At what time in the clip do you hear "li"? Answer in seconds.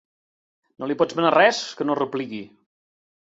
0.91-0.95